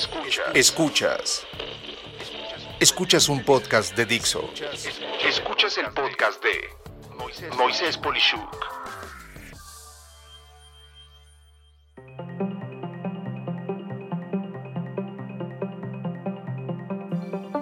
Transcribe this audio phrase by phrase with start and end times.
[0.00, 0.46] Escuchas.
[0.54, 1.46] Escuchas.
[2.80, 4.50] Escuchas un podcast de Dixo.
[5.28, 8.40] Escuchas el podcast de Moisés Polishuk.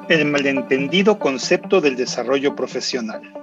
[0.09, 3.38] El malentendido concepto del desarrollo profesional.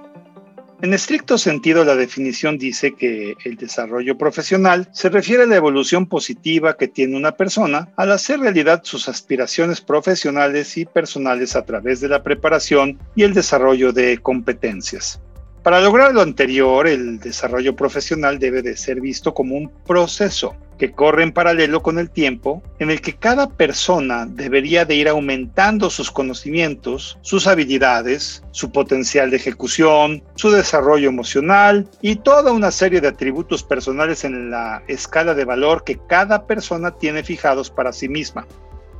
[0.82, 6.04] En estricto sentido, la definición dice que el desarrollo profesional se refiere a la evolución
[6.04, 12.00] positiva que tiene una persona al hacer realidad sus aspiraciones profesionales y personales a través
[12.00, 15.18] de la preparación y el desarrollo de competencias.
[15.62, 20.92] Para lograr lo anterior, el desarrollo profesional debe de ser visto como un proceso que
[20.92, 25.90] corre en paralelo con el tiempo, en el que cada persona debería de ir aumentando
[25.90, 33.00] sus conocimientos, sus habilidades, su potencial de ejecución, su desarrollo emocional y toda una serie
[33.00, 38.08] de atributos personales en la escala de valor que cada persona tiene fijados para sí
[38.08, 38.46] misma.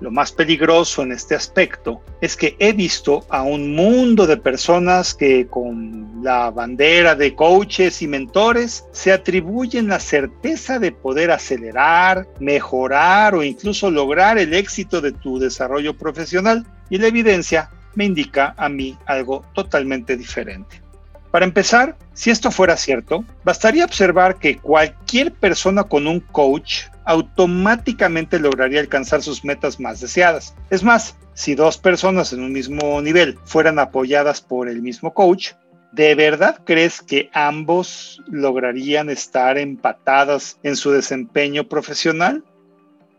[0.00, 5.15] Lo más peligroso en este aspecto es que he visto a un mundo de personas
[5.15, 12.26] que con la bandera de coaches y mentores se atribuyen la certeza de poder acelerar,
[12.40, 18.54] mejorar o incluso lograr el éxito de tu desarrollo profesional y la evidencia me indica
[18.59, 20.82] a mí algo totalmente diferente.
[21.30, 28.38] Para empezar, si esto fuera cierto, bastaría observar que cualquier persona con un coach automáticamente
[28.38, 30.54] lograría alcanzar sus metas más deseadas.
[30.71, 35.52] Es más, si dos personas en un mismo nivel fueran apoyadas por el mismo coach,
[35.93, 42.45] ¿de verdad crees que ambos lograrían estar empatadas en su desempeño profesional?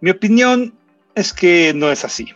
[0.02, 0.78] Mi opinión
[1.16, 2.28] es que no es así.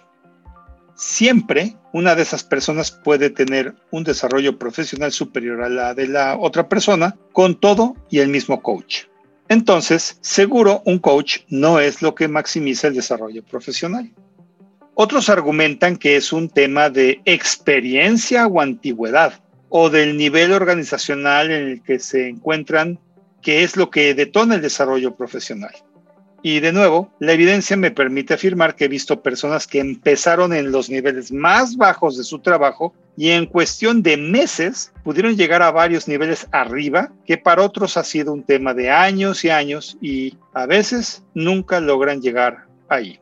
[0.96, 6.38] Siempre una de esas personas puede tener un desarrollo profesional superior a la de la
[6.38, 9.06] otra persona con todo y el mismo coach.
[9.52, 14.10] Entonces, seguro un coach no es lo que maximiza el desarrollo profesional.
[14.94, 21.68] Otros argumentan que es un tema de experiencia o antigüedad o del nivel organizacional en
[21.68, 22.98] el que se encuentran,
[23.42, 25.76] que es lo que detona el desarrollo profesional.
[26.44, 30.72] Y de nuevo, la evidencia me permite afirmar que he visto personas que empezaron en
[30.72, 35.72] los niveles más bajos de su trabajo y en cuestión de meses pudieron llegar a
[35.72, 40.38] varios niveles arriba, que para otros ha sido un tema de años y años y
[40.54, 43.20] a veces nunca logran llegar ahí.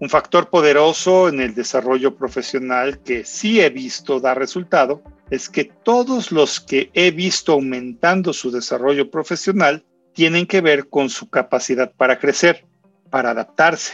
[0.00, 5.64] Un factor poderoso en el desarrollo profesional que sí he visto dar resultado es que
[5.64, 9.84] todos los que he visto aumentando su desarrollo profesional
[10.18, 12.64] tienen que ver con su capacidad para crecer,
[13.08, 13.92] para adaptarse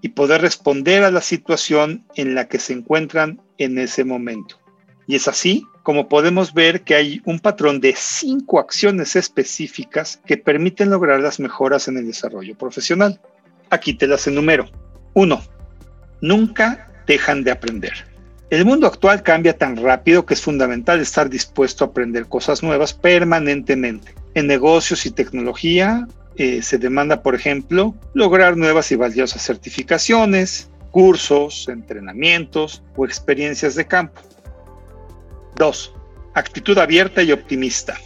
[0.00, 4.56] y poder responder a la situación en la que se encuentran en ese momento.
[5.08, 10.36] Y es así como podemos ver que hay un patrón de cinco acciones específicas que
[10.36, 13.20] permiten lograr las mejoras en el desarrollo profesional.
[13.68, 14.70] Aquí te las enumero.
[15.14, 15.42] Uno,
[16.20, 18.06] nunca dejan de aprender.
[18.50, 22.94] El mundo actual cambia tan rápido que es fundamental estar dispuesto a aprender cosas nuevas
[22.94, 24.14] permanentemente.
[24.32, 31.68] En negocios y tecnología eh, se demanda, por ejemplo, lograr nuevas y valiosas certificaciones, cursos,
[31.68, 34.22] entrenamientos o experiencias de campo.
[35.56, 35.94] 2.
[36.32, 37.98] Actitud abierta y optimista.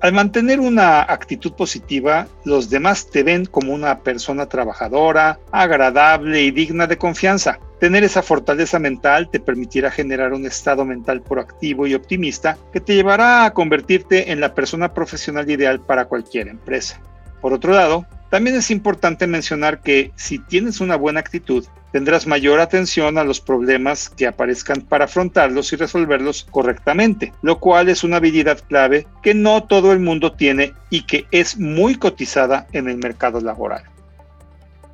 [0.00, 6.50] Al mantener una actitud positiva, los demás te ven como una persona trabajadora, agradable y
[6.50, 7.60] digna de confianza.
[7.80, 12.94] Tener esa fortaleza mental te permitirá generar un estado mental proactivo y optimista que te
[12.94, 17.00] llevará a convertirte en la persona profesional ideal para cualquier empresa.
[17.42, 22.60] Por otro lado, también es importante mencionar que si tienes una buena actitud, tendrás mayor
[22.60, 28.16] atención a los problemas que aparezcan para afrontarlos y resolverlos correctamente, lo cual es una
[28.16, 32.96] habilidad clave que no todo el mundo tiene y que es muy cotizada en el
[32.96, 33.84] mercado laboral.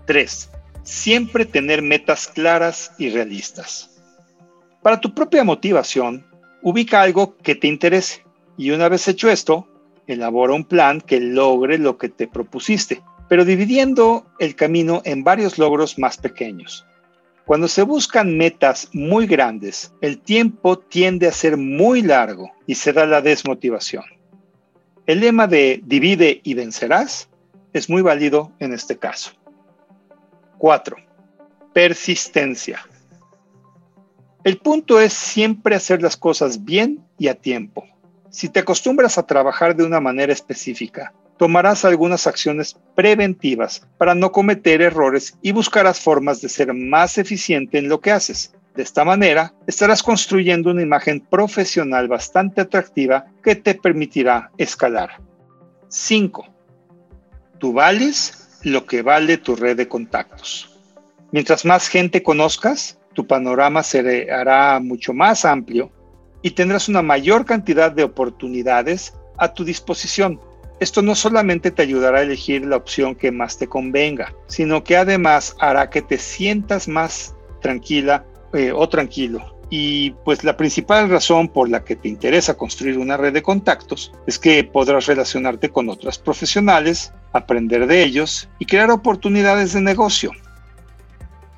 [0.07, 0.51] 3.
[0.83, 3.91] Siempre tener metas claras y realistas.
[4.83, 6.27] Para tu propia motivación,
[6.63, 8.25] ubica algo que te interese
[8.57, 9.69] y una vez hecho esto,
[10.07, 15.57] elabora un plan que logre lo que te propusiste pero dividiendo el camino en varios
[15.57, 16.85] logros más pequeños.
[17.47, 22.93] Cuando se buscan metas muy grandes, el tiempo tiende a ser muy largo y se
[22.93, 24.05] da la desmotivación.
[25.07, 27.31] El lema de divide y vencerás
[27.73, 29.33] es muy válido en este caso.
[30.63, 30.97] 4.
[31.73, 32.87] Persistencia.
[34.45, 37.85] El punto es siempre hacer las cosas bien y a tiempo.
[38.31, 44.31] Si te acostumbras a trabajar de una manera específica tomarás algunas acciones preventivas para no
[44.31, 48.55] cometer errores y buscarás formas de ser más eficiente en lo que haces.
[48.77, 55.21] De esta manera, estarás construyendo una imagen profesional bastante atractiva que te permitirá escalar.
[55.89, 56.47] 5.
[57.59, 60.71] Tú vales lo que vale tu red de contactos.
[61.31, 65.91] Mientras más gente conozcas, tu panorama se hará mucho más amplio
[66.43, 70.41] y tendrás una mayor cantidad de oportunidades a tu disposición.
[70.81, 74.97] Esto no solamente te ayudará a elegir la opción que más te convenga, sino que
[74.97, 79.61] además hará que te sientas más tranquila eh, o tranquilo.
[79.71, 84.13] Y pues la principal razón por la que te interesa construir una red de contactos
[84.27, 90.33] es que podrás relacionarte con otros profesionales, aprender de ellos y crear oportunidades de negocio.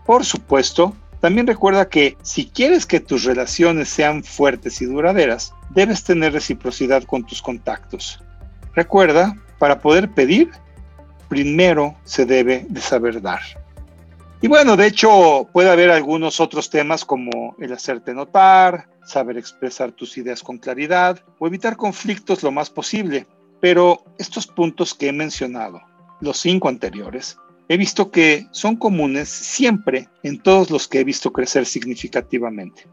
[0.06, 6.05] Por supuesto, también recuerda que si quieres que tus relaciones sean fuertes y duraderas, debes
[6.05, 8.21] tener reciprocidad con tus contactos.
[8.75, 10.50] Recuerda, para poder pedir,
[11.29, 13.41] primero se debe de saber dar.
[14.43, 19.93] Y bueno, de hecho puede haber algunos otros temas como el hacerte notar, saber expresar
[19.93, 23.27] tus ideas con claridad o evitar conflictos lo más posible.
[23.64, 25.81] Pero estos puntos que he mencionado,
[26.20, 31.32] los cinco anteriores, he visto que son comunes siempre en todos los que he visto
[31.32, 32.87] crecer significativamente.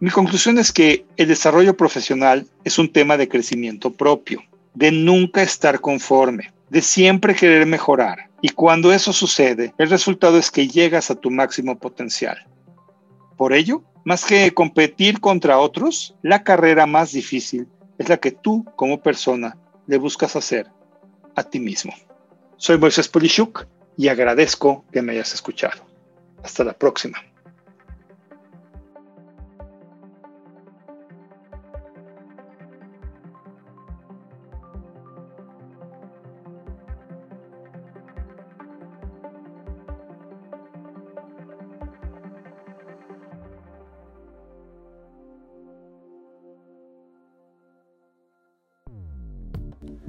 [0.00, 4.42] Mi conclusión es que el desarrollo profesional es un tema de crecimiento propio,
[4.74, 8.28] de nunca estar conforme, de siempre querer mejorar.
[8.42, 12.44] Y cuando eso sucede, el resultado es que llegas a tu máximo potencial.
[13.36, 17.68] Por ello, más que competir contra otros, la carrera más difícil
[17.98, 19.56] es la que tú como persona
[19.88, 20.70] le buscas hacer
[21.34, 21.92] a ti mismo.
[22.56, 25.82] Soy Moisés Polishuk y agradezco que me hayas escuchado.
[26.44, 27.18] Hasta la próxima.